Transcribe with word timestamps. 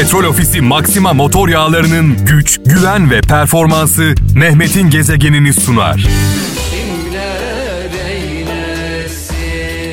Petrol 0.00 0.24
Ofisi 0.24 0.60
Maxima 0.60 1.12
motor 1.12 1.48
yağlarının 1.48 2.26
güç, 2.26 2.60
güven 2.66 3.10
ve 3.10 3.20
performansı 3.20 4.14
Mehmet'in 4.34 4.90
gezegenini 4.90 5.52
sunar. 5.52 6.06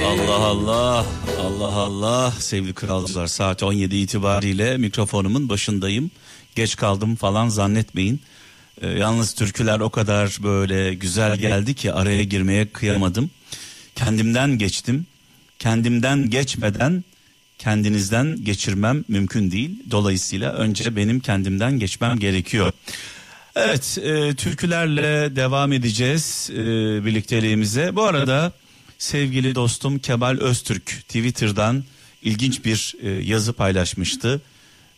Allah 0.05 0.33
Allah. 0.33 1.05
Allah 1.41 1.73
Allah 1.73 2.31
sevgili 2.39 2.73
kralcılar 2.73 3.27
saat 3.27 3.63
17 3.63 3.95
itibariyle 3.95 4.77
mikrofonumun 4.77 5.49
başındayım. 5.49 6.11
Geç 6.55 6.75
kaldım 6.75 7.15
falan 7.15 7.49
zannetmeyin. 7.49 8.21
Ee, 8.81 8.87
yalnız 8.87 9.33
türküler 9.33 9.79
o 9.79 9.89
kadar 9.89 10.37
böyle 10.43 10.93
güzel 10.93 11.37
geldi 11.37 11.73
ki 11.73 11.93
araya 11.93 12.23
girmeye 12.23 12.65
kıyamadım. 12.67 13.29
Kendimden 13.95 14.57
geçtim. 14.57 15.05
Kendimden 15.59 16.29
geçmeden 16.29 17.03
kendinizden 17.57 18.43
geçirmem 18.43 19.03
mümkün 19.07 19.51
değil. 19.51 19.71
Dolayısıyla 19.91 20.53
önce 20.53 20.95
benim 20.95 21.19
kendimden 21.19 21.79
geçmem 21.79 22.19
gerekiyor. 22.19 22.71
Evet 23.55 23.97
e, 24.03 24.35
türkülerle 24.35 25.35
devam 25.35 25.73
edeceğiz 25.73 26.49
e, 26.53 26.55
birlikteliğimize. 27.05 27.95
Bu 27.95 28.03
arada 28.03 28.51
sevgili 28.97 29.55
dostum 29.55 29.99
Kemal 29.99 30.37
Öztürk 30.37 30.85
Twitter'dan 30.85 31.83
ilginç 32.23 32.65
bir 32.65 32.95
e, 33.01 33.09
yazı 33.09 33.53
paylaşmıştı. 33.53 34.41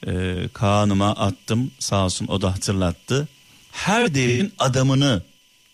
E, 0.08 0.36
Kaan'ıma 0.54 1.12
attım 1.12 1.72
sağ 1.80 2.06
olsun 2.06 2.28
o 2.28 2.42
da 2.42 2.54
hatırlattı. 2.54 3.28
Her 3.72 4.16
devrin 4.16 4.54
adamını 4.60 5.24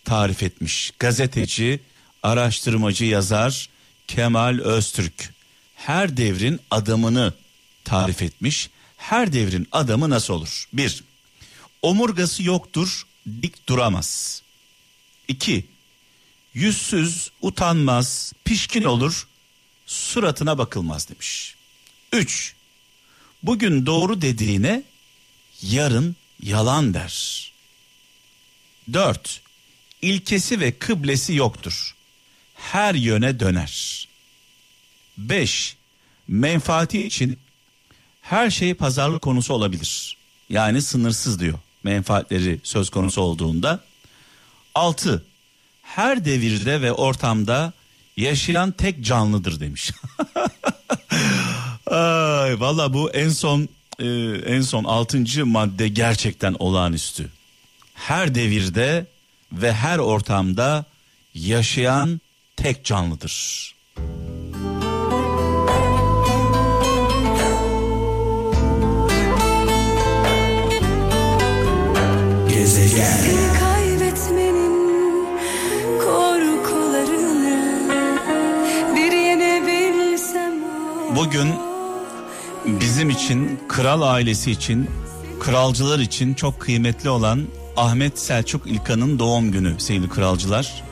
tarif 0.04 0.42
etmiş 0.42 0.92
gazeteci, 0.98 1.80
araştırmacı 2.22 3.04
yazar 3.04 3.68
Kemal 4.08 4.58
Öztürk. 4.58 5.35
Her 5.76 6.16
devrin 6.16 6.60
adamını 6.70 7.34
tarif 7.84 8.22
etmiş. 8.22 8.70
Her 8.96 9.32
devrin 9.32 9.68
adamı 9.72 10.10
nasıl 10.10 10.34
olur? 10.34 10.68
Bir, 10.72 11.04
omurgası 11.82 12.42
yoktur, 12.42 13.06
dik 13.42 13.68
duramaz. 13.68 14.42
İki, 15.28 15.66
yüzsüz, 16.54 17.30
utanmaz, 17.42 18.32
pişkin 18.44 18.82
olur, 18.82 19.28
suratına 19.86 20.58
bakılmaz 20.58 21.08
demiş. 21.08 21.54
Üç, 22.12 22.54
bugün 23.42 23.86
doğru 23.86 24.22
dediğine 24.22 24.82
yarın 25.62 26.16
yalan 26.42 26.94
der. 26.94 27.46
Dört, 28.92 29.40
ilkesi 30.02 30.60
ve 30.60 30.78
kıblesi 30.78 31.34
yoktur. 31.34 31.94
Her 32.54 32.94
yöne 32.94 33.40
döner. 33.40 34.08
Beş, 35.18 35.76
menfaati 36.28 37.06
için 37.06 37.38
her 38.22 38.50
şey 38.50 38.74
pazarlık 38.74 39.22
konusu 39.22 39.54
olabilir. 39.54 40.16
Yani 40.48 40.82
sınırsız 40.82 41.40
diyor 41.40 41.58
menfaatleri 41.86 42.60
söz 42.62 42.90
konusu 42.90 43.20
olduğunda. 43.20 43.80
Altı, 44.74 45.24
her 45.82 46.24
devirde 46.24 46.82
ve 46.82 46.92
ortamda 46.92 47.72
yaşayan 48.16 48.72
tek 48.72 49.04
canlıdır 49.04 49.60
demiş. 49.60 49.90
Ay 51.86 52.60
valla 52.60 52.92
bu 52.92 53.10
en 53.10 53.28
son 53.28 53.68
e, 53.98 54.06
en 54.46 54.60
son 54.60 54.84
altıncı 54.84 55.46
madde 55.46 55.88
gerçekten 55.88 56.56
olağanüstü. 56.58 57.30
Her 57.94 58.34
devirde 58.34 59.06
ve 59.52 59.72
her 59.72 59.98
ortamda 59.98 60.84
yaşayan 61.34 62.20
tek 62.56 62.84
canlıdır. 62.84 63.75
Seni 72.66 73.58
kaybetmenin 73.60 74.98
korkularını 75.98 77.88
bir 78.96 79.12
yenebilsem 79.12 80.52
o. 80.64 81.16
Bugün 81.16 81.54
bizim 82.66 83.10
için, 83.10 83.60
kral 83.68 84.02
ailesi 84.02 84.50
için, 84.50 84.90
kralcılar 85.40 85.98
için 85.98 86.34
çok 86.34 86.60
kıymetli 86.60 87.10
olan 87.10 87.42
Ahmet 87.76 88.18
Selçuk 88.18 88.66
İlkan'ın 88.66 89.18
doğum 89.18 89.52
günü 89.52 89.74
sevgili 89.80 90.08
kralcılar. 90.08 90.84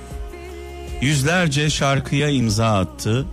Yüzlerce 1.00 1.70
şarkıya 1.70 2.28
imza 2.28 2.78
attı. 2.78 3.26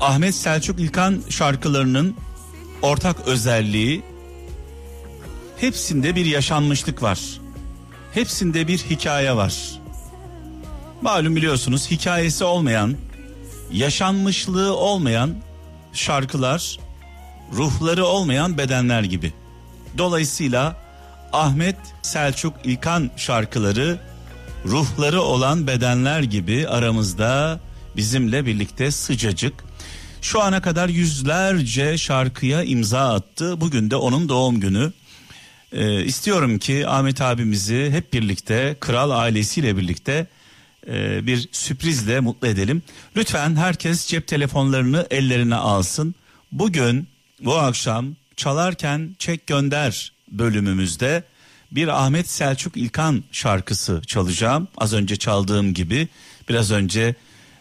Ahmet 0.00 0.34
Selçuk 0.34 0.80
İlkan 0.80 1.22
şarkılarının 1.28 2.14
ortak 2.82 3.16
özelliği 3.26 4.02
hepsinde 5.56 6.14
bir 6.14 6.26
yaşanmışlık 6.26 7.02
var. 7.02 7.20
Hepsinde 8.16 8.68
bir 8.68 8.78
hikaye 8.78 9.36
var. 9.36 9.54
Malum 11.02 11.36
biliyorsunuz 11.36 11.90
hikayesi 11.90 12.44
olmayan, 12.44 12.96
yaşanmışlığı 13.72 14.76
olmayan 14.76 15.34
şarkılar 15.92 16.78
ruhları 17.52 18.06
olmayan 18.06 18.58
bedenler 18.58 19.02
gibi. 19.02 19.32
Dolayısıyla 19.98 20.76
Ahmet 21.32 21.76
Selçuk 22.02 22.54
İlkan 22.64 23.10
şarkıları 23.16 23.98
ruhları 24.64 25.20
olan 25.20 25.66
bedenler 25.66 26.20
gibi 26.20 26.68
aramızda 26.68 27.60
bizimle 27.96 28.46
birlikte 28.46 28.90
sıcacık. 28.90 29.64
Şu 30.22 30.42
ana 30.42 30.62
kadar 30.62 30.88
yüzlerce 30.88 31.98
şarkıya 31.98 32.62
imza 32.62 33.14
attı. 33.14 33.60
Bugün 33.60 33.90
de 33.90 33.96
onun 33.96 34.28
doğum 34.28 34.60
günü. 34.60 34.92
Ee, 35.72 36.04
istiyorum 36.04 36.58
ki 36.58 36.88
Ahmet 36.88 37.20
abimizi 37.20 37.90
hep 37.90 38.12
birlikte 38.12 38.76
kral 38.80 39.10
ailesiyle 39.10 39.76
birlikte 39.76 40.26
e, 40.88 41.26
bir 41.26 41.48
sürprizle 41.52 42.20
mutlu 42.20 42.48
edelim. 42.48 42.82
Lütfen 43.16 43.56
herkes 43.56 44.06
cep 44.06 44.26
telefonlarını 44.26 45.06
ellerine 45.10 45.54
alsın. 45.54 46.14
Bugün 46.52 47.08
bu 47.40 47.54
akşam 47.54 48.16
çalarken 48.36 49.16
çek 49.18 49.46
gönder 49.46 50.12
bölümümüzde 50.28 51.24
bir 51.72 51.88
Ahmet 51.88 52.30
Selçuk 52.30 52.76
İlkan 52.76 53.24
şarkısı 53.32 54.02
çalacağım. 54.06 54.68
Az 54.76 54.92
önce 54.92 55.16
çaldığım 55.16 55.74
gibi 55.74 56.08
biraz 56.48 56.70
önce 56.70 57.14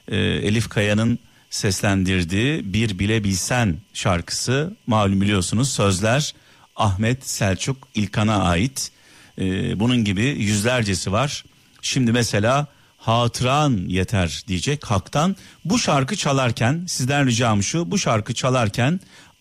e, 0.07 0.17
Elif 0.17 0.69
Kaya'nın 0.69 1.19
seslendirdiği 1.49 2.73
Bir 2.73 2.99
Bile 2.99 3.23
Bilsen 3.23 3.77
şarkısı 3.93 4.73
malum 4.87 5.21
biliyorsunuz 5.21 5.71
sözler 5.71 6.33
Ahmet 6.75 7.27
Selçuk 7.27 7.87
İlkan'a 7.95 8.43
ait. 8.43 8.91
E, 9.37 9.79
bunun 9.79 10.03
gibi 10.03 10.23
yüzlercesi 10.23 11.11
var. 11.11 11.43
Şimdi 11.81 12.11
mesela 12.11 12.67
hatıran 12.97 13.77
yeter 13.87 14.43
diyecek 14.47 14.85
haktan. 14.85 15.35
Bu 15.65 15.79
şarkı 15.79 16.15
çalarken 16.15 16.85
sizden 16.87 17.27
ricam 17.27 17.63
şu 17.63 17.91
bu 17.91 17.97
şarkı 17.97 18.33
çalarken 18.33 18.99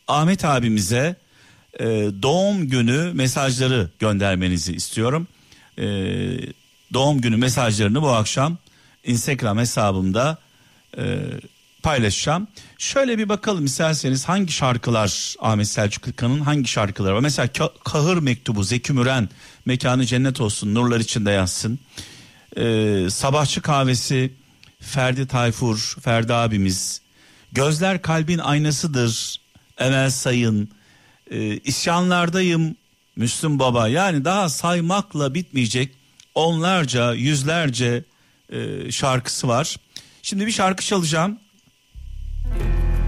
Ahmet 0.09 0.45
abimize 0.45 1.17
e, 1.81 1.87
doğum 2.23 2.69
günü 2.69 3.13
mesajları 3.15 3.91
göndermenizi 3.99 4.73
istiyorum. 4.73 5.27
E, 5.79 5.87
doğum 6.93 7.21
günü 7.21 7.37
mesajlarını 7.37 8.03
bu 8.03 8.09
akşam 8.09 8.59
Instagram 9.05 9.59
hesabımda 9.59 10.39
e, 10.99 11.19
paylaşacağım. 11.85 12.49
Şöyle 12.79 13.19
bir 13.19 13.29
bakalım 13.29 13.65
isterseniz 13.65 14.25
hangi 14.25 14.53
şarkılar 14.53 15.35
Ahmet 15.41 15.69
Selçuk 15.69 16.09
İlkan'ın 16.09 16.41
hangi 16.41 16.69
şarkıları 16.69 17.15
var? 17.15 17.21
Mesela 17.21 17.47
Ka- 17.47 17.73
Kahır 17.85 18.17
Mektubu 18.17 18.65
Zeki 18.65 18.93
Müren 18.93 19.29
mekanı 19.67 20.07
cennet 20.07 20.41
olsun 20.41 20.75
nurlar 20.75 21.01
içinde 21.01 21.31
yatsın. 21.31 21.79
Ee, 22.57 23.07
Sabahçı 23.11 23.61
Kahvesi 23.63 24.33
Ferdi 24.81 25.27
Tayfur 25.27 25.97
Ferdi 26.03 26.35
abimiz. 26.35 27.01
Gözler 27.53 28.03
kalbin 28.03 28.39
aynasıdır 28.39 29.41
Emel 29.79 30.11
Sayın. 30.11 30.69
Ee, 31.31 31.59
isyanlardayım 31.59 32.77
Müslüm 33.17 33.59
Baba. 33.59 33.89
Yani 33.89 34.25
daha 34.25 34.49
saymakla 34.49 35.35
bitmeyecek 35.35 35.95
onlarca 36.35 37.13
yüzlerce 37.13 38.05
e, 38.53 38.91
şarkısı 38.93 39.49
var. 39.49 39.77
Şimdi 40.23 40.47
bir 40.47 40.53
şarkı 40.53 40.85
çalacağım. 40.85 41.39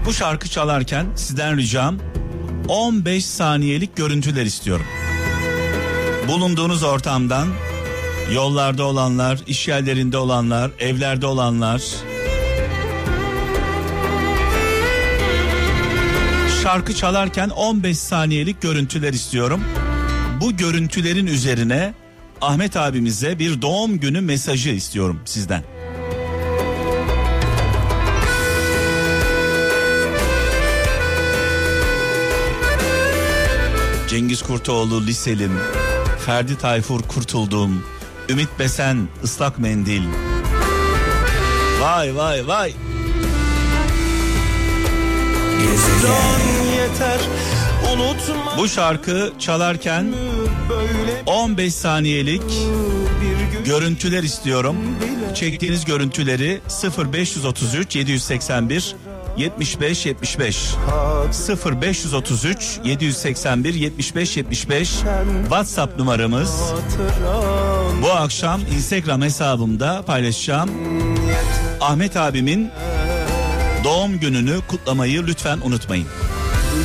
Bu 0.07 0.13
şarkı 0.13 0.49
çalarken 0.49 1.07
sizden 1.15 1.57
ricam 1.57 1.97
15 2.67 3.25
saniyelik 3.25 3.95
görüntüler 3.95 4.45
istiyorum. 4.45 4.85
Bulunduğunuz 6.27 6.83
ortamdan 6.83 7.47
yollarda 8.33 8.83
olanlar, 8.83 9.39
iş 9.47 9.67
yerlerinde 9.67 10.17
olanlar, 10.17 10.71
evlerde 10.79 11.25
olanlar 11.25 11.81
şarkı 16.63 16.95
çalarken 16.95 17.49
15 17.49 17.99
saniyelik 17.99 18.61
görüntüler 18.61 19.13
istiyorum. 19.13 19.63
Bu 20.41 20.57
görüntülerin 20.57 21.27
üzerine 21.27 21.93
Ahmet 22.41 22.77
abimize 22.77 23.39
bir 23.39 23.61
doğum 23.61 23.99
günü 23.99 24.21
mesajı 24.21 24.69
istiyorum 24.69 25.21
sizden. 25.25 25.63
Cengiz 34.17 34.41
Kurtoğlu 34.41 35.07
Liselim, 35.07 35.51
Ferdi 36.25 36.57
Tayfur 36.57 37.01
Kurtuldum, 37.01 37.83
Ümit 38.29 38.49
Besen 38.59 39.07
ıslak 39.23 39.59
mendil. 39.59 40.01
Vay 41.81 42.15
vay 42.15 42.47
vay. 42.47 42.73
yeter 46.75 47.19
Bu 48.57 48.67
şarkı 48.67 49.33
çalarken 49.39 50.13
15 51.25 51.73
saniyelik 51.73 52.43
görüntüler 53.65 54.23
istiyorum. 54.23 54.77
Çektiğiniz 55.35 55.85
görüntüleri 55.85 56.61
0533 57.13 57.95
781 57.95 58.95
75 59.37 60.05
75 60.05 60.75
0533 61.65 62.79
781 62.83 63.73
75 63.73 64.37
75 64.37 64.89
WhatsApp 65.41 65.99
numaramız. 65.99 66.61
Bu 68.01 68.11
akşam 68.11 68.61
Instagram 68.61 69.21
hesabımda 69.21 70.01
paylaşacağım. 70.05 70.69
Ahmet 71.81 72.17
abimin 72.17 72.69
doğum 73.83 74.19
gününü 74.19 74.59
kutlamayı 74.67 75.27
lütfen 75.27 75.59
unutmayın. 75.63 76.07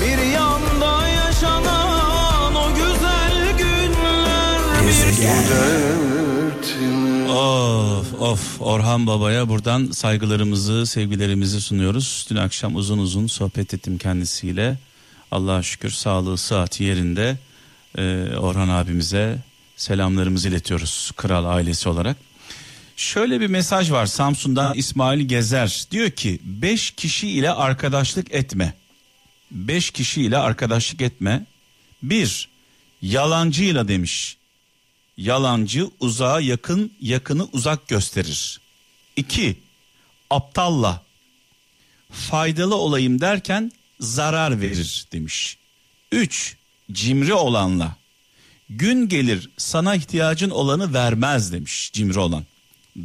Bir 0.00 0.22
yanda 0.32 1.08
yaşanan 1.08 2.54
o 2.54 2.68
güzel 2.74 3.58
günler 3.58 4.58
Of 5.22 6.21
of 8.32 8.60
Orhan 8.60 9.06
Baba'ya 9.06 9.48
buradan 9.48 9.90
saygılarımızı, 9.90 10.86
sevgilerimizi 10.86 11.60
sunuyoruz. 11.60 12.26
Dün 12.30 12.36
akşam 12.36 12.76
uzun 12.76 12.98
uzun 12.98 13.26
sohbet 13.26 13.74
ettim 13.74 13.98
kendisiyle. 13.98 14.78
Allah'a 15.30 15.62
şükür 15.62 15.90
sağlığı, 15.90 16.38
saati 16.38 16.84
yerinde. 16.84 17.38
Ee, 17.98 18.02
Orhan 18.38 18.68
abimize 18.68 19.38
selamlarımızı 19.76 20.48
iletiyoruz 20.48 21.10
kral 21.16 21.44
ailesi 21.44 21.88
olarak. 21.88 22.16
Şöyle 22.96 23.40
bir 23.40 23.46
mesaj 23.46 23.90
var 23.90 24.06
Samsun'dan 24.06 24.74
İsmail 24.76 25.20
Gezer. 25.20 25.86
Diyor 25.90 26.10
ki 26.10 26.40
5 26.44 26.90
kişi 26.90 27.28
ile 27.28 27.50
arkadaşlık 27.50 28.34
etme. 28.34 28.74
5 29.50 29.90
kişi 29.90 30.22
ile 30.22 30.38
arkadaşlık 30.38 31.00
etme. 31.00 31.46
Bir 32.02 32.48
yalancıyla 33.02 33.88
demiş. 33.88 34.36
Yalancı 35.16 35.90
uzağa 36.00 36.40
yakın, 36.40 36.92
yakını 37.00 37.48
uzak 37.52 37.88
gösterir. 37.88 38.60
İki, 39.16 39.56
aptalla 40.30 41.02
faydalı 42.10 42.74
olayım 42.74 43.20
derken 43.20 43.72
zarar 44.00 44.60
verir 44.60 45.06
demiş. 45.12 45.58
Üç, 46.12 46.56
cimri 46.92 47.34
olanla 47.34 47.96
gün 48.70 49.08
gelir 49.08 49.50
sana 49.56 49.94
ihtiyacın 49.94 50.50
olanı 50.50 50.94
vermez 50.94 51.52
demiş 51.52 51.90
cimri 51.92 52.18
olan. 52.18 52.44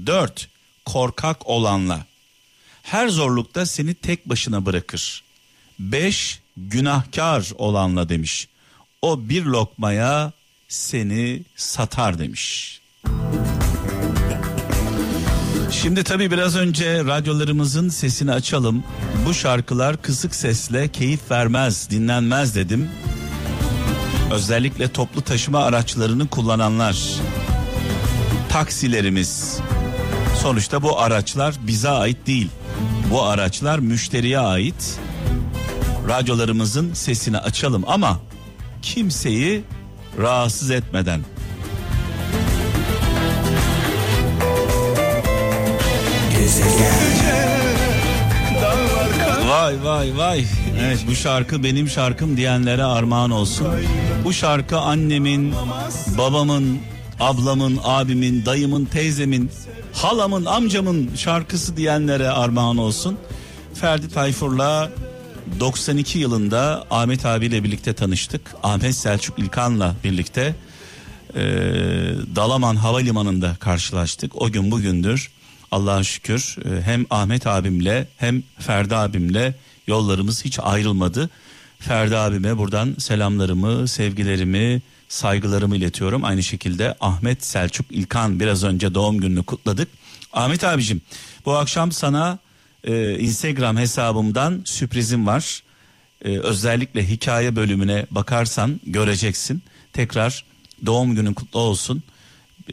Dört, 0.06 0.48
korkak 0.86 1.48
olanla 1.48 2.06
her 2.83 3.07
zorlukta 3.07 3.65
seni 3.65 3.94
tek 3.94 4.30
başına 4.30 4.65
bırakır. 4.65 5.24
Beş, 5.80 6.39
günahkar 6.57 7.51
olanla 7.57 8.09
demiş. 8.09 8.48
O 9.01 9.30
bir 9.30 9.44
lokmaya 9.44 10.31
seni 10.68 11.44
satar 11.56 12.19
demiş. 12.19 12.78
Şimdi 15.72 16.04
tabii 16.04 16.31
biraz 16.31 16.56
önce 16.56 17.06
radyolarımızın 17.06 17.90
sesini 17.90 18.31
açalım. 18.31 18.84
Bu 19.25 19.34
şarkılar 19.34 20.02
kısık 20.02 20.36
sesle 20.36 20.88
keyif 20.88 21.31
vermez, 21.31 21.90
dinlenmez 21.90 22.56
dedim. 22.56 22.90
Özellikle 24.31 24.88
toplu 24.88 25.22
taşıma 25.22 25.64
araçlarını 25.64 26.28
kullananlar, 26.28 26.98
taksilerimiz. 28.50 29.60
Sonuçta 30.42 30.84
bu 30.84 31.00
araçlar 31.00 31.56
bize 31.68 31.90
ait 31.90 32.28
değil. 32.28 32.50
Bu 33.12 33.24
araçlar 33.24 33.80
müşteriye 33.80 34.40
ait. 34.40 35.00
Radyolarımızın 36.08 36.94
sesini 36.94 37.38
açalım 37.38 37.84
ama 37.88 38.19
kimseyi 38.81 39.64
rahatsız 40.18 40.71
etmeden. 40.71 41.21
Vay 49.50 49.83
vay 49.83 50.18
vay. 50.18 50.45
Evet 50.81 51.00
bu 51.07 51.15
şarkı 51.15 51.63
benim 51.63 51.89
şarkım 51.89 52.38
diyenlere 52.38 52.83
armağan 52.83 53.31
olsun. 53.31 53.68
Bu 54.24 54.33
şarkı 54.33 54.77
annemin, 54.77 55.54
babamın, 56.18 56.80
ablamın, 57.19 57.80
abimin, 57.83 58.45
dayımın, 58.45 58.86
teyzemin, 58.86 59.51
halamın, 59.94 60.45
amcamın 60.45 61.09
şarkısı 61.15 61.77
diyenlere 61.77 62.30
armağan 62.30 62.77
olsun. 62.77 63.18
Ferdi 63.74 64.09
Tayfur'la 64.09 64.92
92 65.59 66.19
yılında 66.19 66.85
Ahmet 66.91 67.25
abiyle 67.25 67.63
birlikte 67.63 67.94
tanıştık. 67.94 68.55
Ahmet 68.63 68.95
Selçuk 68.95 69.39
İlkan'la 69.39 69.95
birlikte 70.03 70.55
e, 71.35 71.41
Dalaman 72.35 72.75
Havalimanı'nda 72.75 73.55
karşılaştık. 73.59 74.41
O 74.41 74.51
gün 74.51 74.71
bugündür 74.71 75.31
Allah'a 75.71 76.03
şükür 76.03 76.57
e, 76.65 76.81
hem 76.81 77.05
Ahmet 77.09 77.47
abimle 77.47 78.07
hem 78.17 78.44
Ferdi 78.59 78.95
abimle 78.95 79.55
yollarımız 79.88 80.45
hiç 80.45 80.59
ayrılmadı. 80.59 81.29
Ferdi 81.79 82.17
abime 82.17 82.57
buradan 82.57 82.95
selamlarımı, 82.99 83.88
sevgilerimi, 83.88 84.81
saygılarımı 85.09 85.77
iletiyorum. 85.77 86.23
Aynı 86.23 86.44
şekilde 86.44 86.95
Ahmet 87.01 87.45
Selçuk 87.45 87.85
İlkan 87.91 88.39
biraz 88.39 88.63
önce 88.63 88.94
doğum 88.94 89.17
gününü 89.17 89.44
kutladık. 89.44 89.88
Ahmet 90.33 90.63
abicim 90.63 91.01
bu 91.45 91.55
akşam 91.55 91.91
sana 91.91 92.39
e, 92.83 93.19
Instagram 93.19 93.77
hesabımdan 93.77 94.62
sürprizim 94.65 95.27
var. 95.27 95.63
E, 96.25 96.39
özellikle 96.39 97.09
hikaye 97.09 97.56
bölümüne 97.56 98.06
bakarsan 98.12 98.79
göreceksin. 98.85 99.63
Tekrar 99.94 100.45
doğum 100.85 101.15
günün 101.15 101.33
kutlu 101.33 101.59
olsun. 101.59 102.03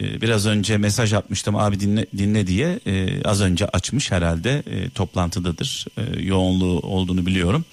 E, 0.01 0.21
biraz 0.21 0.47
önce 0.47 0.77
mesaj 0.79 1.13
atmıştım 1.13 1.57
abi 1.57 1.81
dinle, 1.81 2.07
dinle 2.17 2.47
diye. 2.47 2.81
E, 2.87 3.23
az 3.23 3.41
önce 3.41 3.67
açmış 3.67 4.13
herhalde 4.13 4.63
e, 4.67 4.91
toplantıdadır. 4.91 5.87
E, 5.97 6.23
yoğunluğu 6.23 6.81
olduğunu 6.81 7.27
biliyorum. 7.27 7.65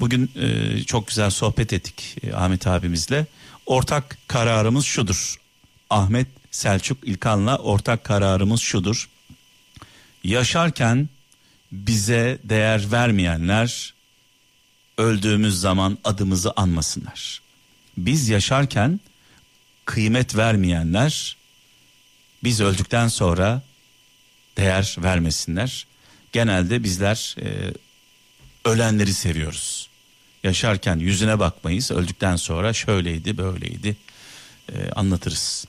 Bugün 0.00 0.30
e, 0.36 0.82
çok 0.82 1.08
güzel 1.08 1.30
sohbet 1.30 1.72
ettik 1.72 2.16
e, 2.22 2.34
Ahmet 2.34 2.66
abimizle. 2.66 3.26
Ortak 3.66 4.18
kararımız 4.28 4.84
şudur. 4.84 5.36
Ahmet 5.90 6.26
Selçuk 6.50 6.98
İlkan'la 7.08 7.58
ortak 7.58 8.04
kararımız 8.04 8.60
şudur. 8.60 9.08
Yaşarken 10.24 11.08
bize 11.72 12.38
değer 12.44 12.92
vermeyenler 12.92 13.94
öldüğümüz 14.98 15.60
zaman 15.60 15.98
adımızı 16.04 16.52
anmasınlar. 16.56 17.40
Biz 17.96 18.28
yaşarken 18.28 19.00
kıymet 19.84 20.36
vermeyenler 20.36 21.36
biz 22.44 22.60
öldükten 22.60 23.08
sonra 23.08 23.62
değer 24.56 24.96
vermesinler. 24.98 25.86
Genelde 26.32 26.84
bizler 26.84 27.36
e, 27.40 27.72
ölenleri 28.64 29.12
seviyoruz. 29.12 29.88
Yaşarken 30.44 30.98
yüzüne 30.98 31.38
bakmayız. 31.38 31.90
Öldükten 31.90 32.36
sonra 32.36 32.72
şöyleydi, 32.72 33.38
böyleydi 33.38 33.96
e, 34.72 34.90
anlatırız. 34.90 35.66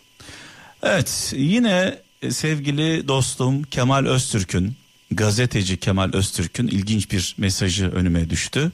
Evet, 0.84 1.34
yine 1.38 2.00
sevgili 2.30 3.08
dostum 3.08 3.64
Kemal 3.64 4.06
Öztürk'ün 4.06 4.76
gazeteci 5.12 5.78
Kemal 5.78 6.14
Öztürk'ün 6.14 6.68
ilginç 6.68 7.12
bir 7.12 7.36
mesajı 7.38 7.90
önüme 7.92 8.30
düştü. 8.30 8.72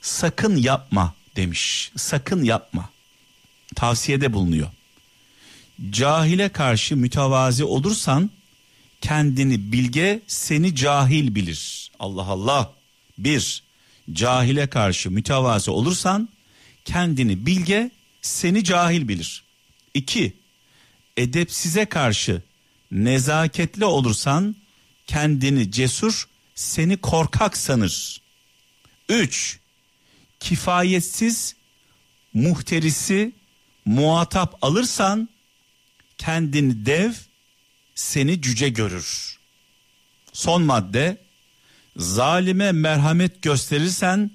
Sakın 0.00 0.56
yapma 0.56 1.14
demiş. 1.36 1.92
Sakın 1.96 2.44
yapma. 2.44 2.90
Tavsiyede 3.74 4.32
bulunuyor. 4.32 4.68
Cahile 5.90 6.48
karşı 6.48 6.96
mütevazi 6.96 7.64
olursan 7.64 8.30
kendini 9.00 9.72
bilge 9.72 10.20
seni 10.26 10.76
cahil 10.76 11.34
bilir. 11.34 11.90
Allah 11.98 12.22
Allah. 12.22 12.72
Bir, 13.18 13.62
cahile 14.12 14.66
karşı 14.66 15.10
mütevazi 15.10 15.70
olursan 15.70 16.28
kendini 16.84 17.46
bilge 17.46 17.90
seni 18.22 18.64
cahil 18.64 19.08
bilir. 19.08 19.44
İki, 19.94 20.32
edepsize 21.16 21.84
karşı 21.84 22.42
nezaketli 22.90 23.84
olursan 23.84 24.56
kendini 25.06 25.70
cesur, 25.70 26.28
seni 26.54 26.96
korkak 26.96 27.56
sanır. 27.56 28.22
Üç, 29.08 29.58
kifayetsiz, 30.40 31.56
muhterisi 32.34 33.32
muhatap 33.84 34.58
alırsan 34.62 35.28
kendini 36.18 36.86
dev, 36.86 37.12
seni 37.94 38.42
cüce 38.42 38.68
görür. 38.68 39.38
Son 40.32 40.62
madde, 40.62 41.18
zalime 41.96 42.72
merhamet 42.72 43.42
gösterirsen 43.42 44.30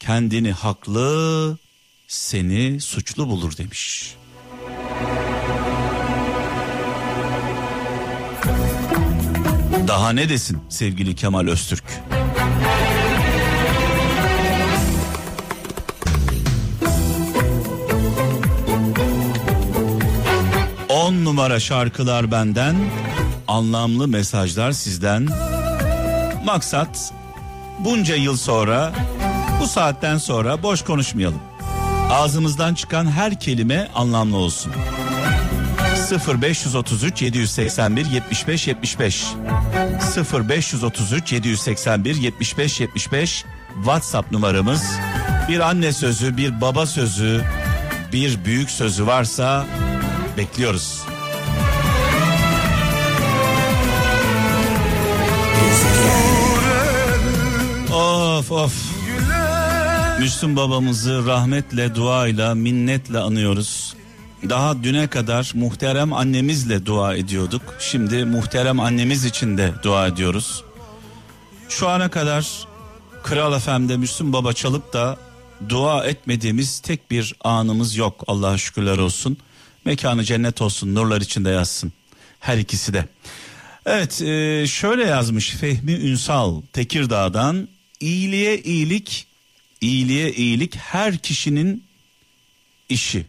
kendini 0.00 0.52
haklı, 0.52 1.58
seni 2.08 2.80
suçlu 2.80 3.28
bulur 3.28 3.56
demiş. 3.56 4.14
Daha 9.88 10.10
ne 10.10 10.28
desin 10.28 10.58
sevgili 10.68 11.14
Kemal 11.14 11.48
Öztürk? 11.48 11.84
On 20.88 21.24
numara 21.24 21.60
şarkılar 21.60 22.30
benden, 22.30 22.76
anlamlı 23.48 24.08
mesajlar 24.08 24.72
sizden. 24.72 25.28
Maksat 26.44 27.12
bunca 27.78 28.14
yıl 28.14 28.36
sonra, 28.36 28.92
bu 29.62 29.66
saatten 29.66 30.18
sonra 30.18 30.62
boş 30.62 30.82
konuşmayalım. 30.82 31.40
Ağzımızdan 32.10 32.74
çıkan 32.74 33.10
her 33.10 33.40
kelime 33.40 33.88
anlamlı 33.94 34.36
olsun. 34.36 34.72
0533 36.10 37.22
781 37.22 38.06
75 38.06 38.68
75 38.68 39.26
0533 40.32 41.32
781 41.32 42.14
75 42.14 42.80
75 42.80 43.44
WhatsApp 43.74 44.32
numaramız. 44.32 44.82
Bir 45.48 45.60
anne 45.60 45.92
sözü, 45.92 46.36
bir 46.36 46.60
baba 46.60 46.86
sözü, 46.86 47.44
bir 48.12 48.44
büyük 48.44 48.70
sözü 48.70 49.06
varsa 49.06 49.66
bekliyoruz. 50.36 51.02
Of 57.92 58.52
of. 58.52 58.72
Müslüm 60.18 60.56
babamızı 60.56 61.26
rahmetle, 61.26 61.94
duayla, 61.94 62.54
minnetle 62.54 63.18
anıyoruz. 63.18 63.97
Daha 64.42 64.82
düne 64.82 65.06
kadar 65.06 65.52
muhterem 65.54 66.12
annemizle 66.12 66.86
dua 66.86 67.14
ediyorduk. 67.14 67.62
Şimdi 67.78 68.24
muhterem 68.24 68.80
annemiz 68.80 69.24
için 69.24 69.58
de 69.58 69.72
dua 69.82 70.06
ediyoruz. 70.06 70.64
Şu 71.68 71.88
ana 71.88 72.10
kadar 72.10 72.66
Kral 73.22 73.58
FM'de 73.58 73.96
Müslüm 73.96 74.32
Baba 74.32 74.52
çalıp 74.52 74.92
da 74.92 75.16
dua 75.68 76.04
etmediğimiz 76.04 76.80
tek 76.80 77.10
bir 77.10 77.34
anımız 77.44 77.96
yok. 77.96 78.24
Allah'a 78.26 78.58
şükürler 78.58 78.98
olsun. 78.98 79.36
Mekanı 79.84 80.24
cennet 80.24 80.62
olsun, 80.62 80.94
nurlar 80.94 81.20
içinde 81.20 81.50
yazsın. 81.50 81.92
Her 82.40 82.58
ikisi 82.58 82.92
de. 82.92 83.08
Evet, 83.86 84.22
e, 84.22 84.66
şöyle 84.66 85.04
yazmış 85.04 85.50
Fehmi 85.50 85.92
Ünsal 85.92 86.62
Tekirdağ'dan. 86.72 87.68
İyiliğe 88.00 88.58
iyilik, 88.62 89.26
iyiliğe 89.80 90.32
iyilik 90.32 90.76
her 90.76 91.18
kişinin 91.18 91.84
işi. 92.88 93.26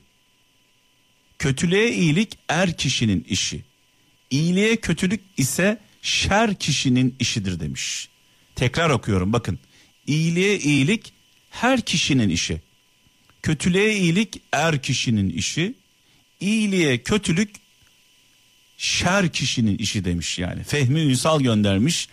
Kötülüğe 1.39 1.93
iyilik 1.93 2.37
er 2.49 2.77
kişinin 2.77 3.25
işi. 3.29 3.63
İyiliğe 4.29 4.75
kötülük 4.75 5.21
ise 5.37 5.77
şer 6.01 6.55
kişinin 6.55 7.15
işidir 7.19 7.59
demiş. 7.59 8.09
Tekrar 8.55 8.89
okuyorum 8.89 9.33
bakın. 9.33 9.59
İyiliğe 10.07 10.59
iyilik 10.59 11.13
her 11.49 11.81
kişinin 11.81 12.29
işi. 12.29 12.61
Kötülüğe 13.43 13.95
iyilik 13.95 14.41
er 14.51 14.81
kişinin 14.81 15.29
işi. 15.29 15.73
İyiliğe 16.39 16.97
kötülük 16.97 17.55
şer 18.77 19.29
kişinin 19.29 19.77
işi 19.77 20.05
demiş 20.05 20.39
yani. 20.39 20.63
Fehmi 20.63 20.99
Ünsal 20.99 21.41
göndermiş. 21.41 22.07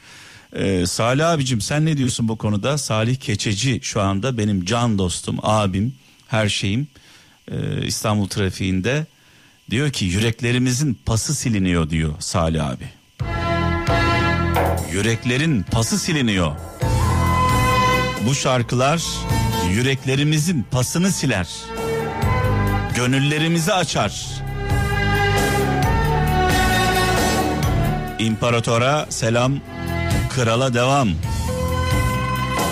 Ee, 0.56 0.87
Salih 0.87 1.28
abicim 1.28 1.61
sen 1.61 1.87
ne 1.87 1.97
diyorsun 1.97 2.28
bu 2.28 2.38
konuda? 2.38 2.78
Salih 2.78 3.16
Keçeci 3.16 3.80
şu 3.83 4.00
anda 4.00 4.38
benim 4.38 4.64
can 4.64 4.99
dostum, 4.99 5.38
abim, 5.42 5.95
her 6.28 6.49
şeyim. 6.49 6.88
Ee, 7.50 7.87
İstanbul 7.87 8.28
trafiğinde 8.28 9.06
diyor 9.70 9.90
ki 9.90 10.04
yüreklerimizin 10.04 10.99
pası 11.06 11.35
siliniyor 11.35 11.90
diyor 11.90 12.14
Salih 12.18 12.66
abi. 12.66 12.85
Yüreklerin 14.92 15.62
pası 15.62 15.99
siliniyor. 15.99 16.52
Bu 18.26 18.35
şarkılar 18.35 19.02
yüreklerimizin 19.70 20.66
pasını 20.70 21.12
siler. 21.12 21.49
Gönüllerimizi 22.96 23.73
açar. 23.73 24.26
İmparatora 28.18 29.06
selam, 29.08 29.52
krala 30.35 30.75
devam. 30.75 31.08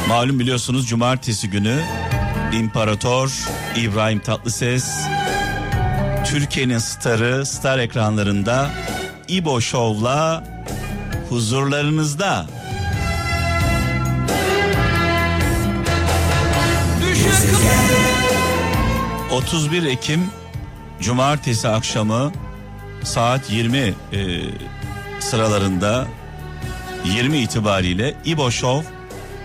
Malum 0.09 0.39
biliyorsunuz 0.39 0.89
cumartesi 0.89 1.51
günü 1.51 1.81
İmparator 2.53 3.33
İbrahim 3.77 4.19
Tatlıses 4.21 4.85
Türkiye'nin 6.25 6.79
starı 6.79 7.47
star 7.47 7.79
ekranlarında 7.79 8.71
İbo 9.29 9.61
Show'la 9.61 10.45
huzurlarınızda. 11.29 12.47
Gezegen. 17.01 17.85
31 19.33 19.83
Ekim 19.83 20.31
Cumartesi 21.01 21.69
akşamı 21.69 22.33
saat 23.03 23.51
20 23.51 23.79
e, 23.79 23.95
sıralarında 25.21 26.07
20 27.05 27.39
itibariyle 27.39 28.15
İbo 28.25 28.51
Show 28.51 28.89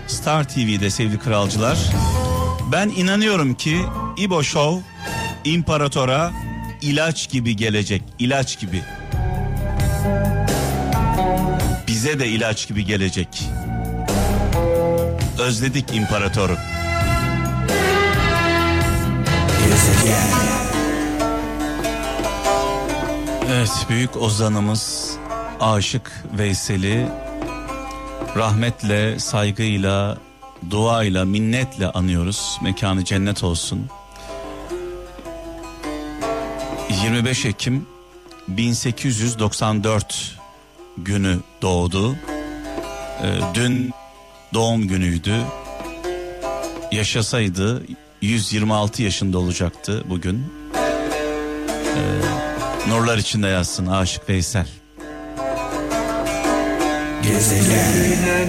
Star 0.06 0.48
TV'de 0.48 0.90
sevgili 0.90 1.18
kralcılar. 1.18 1.78
Ben 2.72 2.88
inanıyorum 2.88 3.54
ki 3.54 3.80
İbo 4.16 4.42
Show 4.42 4.82
imparatora 5.44 6.32
ilaç 6.82 7.30
gibi 7.30 7.56
gelecek. 7.56 8.02
ilaç 8.18 8.60
gibi. 8.60 8.82
Bize 11.86 12.18
de 12.18 12.28
ilaç 12.28 12.68
gibi 12.68 12.84
gelecek. 12.84 13.28
Özledik 15.38 15.94
imparatoru. 15.94 16.56
Evet 23.52 23.86
büyük 23.88 24.16
ozanımız 24.16 25.10
Aşık 25.60 26.24
Veysel'i 26.38 27.08
rahmetle, 28.36 29.18
saygıyla, 29.18 30.18
duayla, 30.70 31.24
minnetle 31.24 31.86
anıyoruz. 31.86 32.58
Mekanı 32.62 33.04
cennet 33.04 33.44
olsun. 33.44 33.90
25 36.90 37.44
Ekim 37.46 37.86
1894 38.48 40.38
günü 40.98 41.38
doğdu. 41.62 42.16
Ee, 43.22 43.40
dün 43.54 43.90
doğum 44.54 44.88
günüydü. 44.88 45.34
Yaşasaydı 46.92 47.82
126 48.22 49.02
yaşında 49.02 49.38
olacaktı 49.38 50.04
bugün. 50.08 50.52
Ee, 51.96 52.90
nurlar 52.90 53.18
içinde 53.18 53.46
yazsın 53.46 53.86
Aşık 53.86 54.28
Veysel. 54.28 54.68
Gezegen 57.22 58.48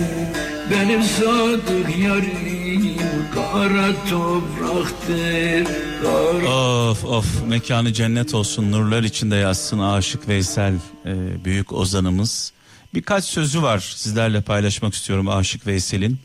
benim 0.72 1.04
sadık 1.04 1.98
yarim 1.98 2.98
kara 3.34 4.06
topraktır. 4.10 5.66
Kara... 6.02 6.90
Of 6.90 7.06
of 7.06 7.48
mekanı 7.48 7.94
cennet 7.94 8.34
olsun 8.34 8.72
nurlar 8.72 9.04
içinde 9.04 9.36
yazsın 9.36 9.80
Aşık 9.80 10.28
Veysel 10.28 10.74
e, 11.06 11.46
büyük 11.46 11.74
ozanımız. 11.74 12.54
Birkaç 12.94 13.26
sözü 13.26 13.62
var 13.62 13.94
sizlerle 13.96 14.42
paylaşmak 14.42 14.94
istiyorum 14.94 15.30
Aşık 15.30 15.68
Veysel'in. 15.68 16.20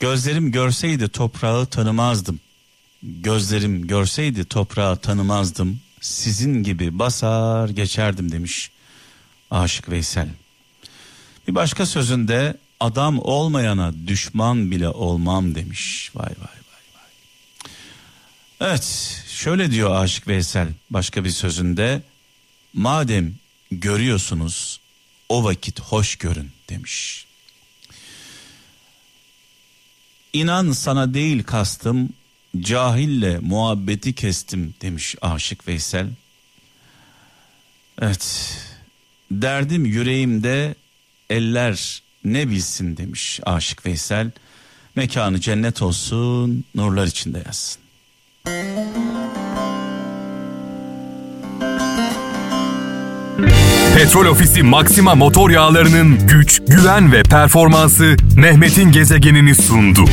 Gözlerim 0.00 0.52
görseydi 0.52 1.08
toprağı 1.08 1.66
tanımazdım. 1.66 2.40
Gözlerim 3.02 3.86
görseydi 3.86 4.44
toprağı 4.44 4.96
tanımazdım. 4.96 5.80
Sizin 6.00 6.62
gibi 6.62 6.98
basar 6.98 7.68
geçerdim 7.68 8.32
demiş 8.32 8.70
Aşık 9.50 9.90
Veysel. 9.90 10.28
Bir 11.48 11.54
başka 11.54 11.86
sözünde 11.86 12.56
adam 12.84 13.18
olmayana 13.18 13.92
düşman 14.06 14.70
bile 14.70 14.88
olmam 14.88 15.54
demiş. 15.54 16.10
Vay 16.14 16.26
vay 16.26 16.34
vay 16.38 16.84
vay. 16.94 17.10
Evet 18.60 18.84
şöyle 19.28 19.70
diyor 19.70 19.96
Aşık 19.96 20.28
Veysel 20.28 20.68
başka 20.90 21.24
bir 21.24 21.30
sözünde. 21.30 22.02
Madem 22.74 23.34
görüyorsunuz 23.70 24.80
o 25.28 25.44
vakit 25.44 25.80
hoş 25.80 26.16
görün 26.16 26.50
demiş. 26.68 27.26
İnan 30.32 30.72
sana 30.72 31.14
değil 31.14 31.42
kastım 31.42 32.08
cahille 32.60 33.38
muhabbeti 33.38 34.14
kestim 34.14 34.74
demiş 34.82 35.16
Aşık 35.22 35.68
Veysel. 35.68 36.08
Evet 38.00 38.56
derdim 39.30 39.86
yüreğimde 39.86 40.74
eller 41.30 42.03
ne 42.24 42.48
bilsin 42.48 42.96
demiş 42.96 43.40
Aşık 43.46 43.86
Veysel. 43.86 44.30
Mekanı 44.96 45.40
cennet 45.40 45.82
olsun, 45.82 46.64
nurlar 46.74 47.06
içinde 47.06 47.42
yazsın. 47.46 47.82
Petrol 53.96 54.26
Ofisi 54.26 54.62
Maxima 54.62 55.14
motor 55.14 55.50
yağlarının 55.50 56.26
güç, 56.26 56.60
güven 56.68 57.12
ve 57.12 57.22
performansı 57.22 58.16
Mehmet'in 58.36 58.92
gezegenini 58.92 59.54
sundu. 59.54 60.04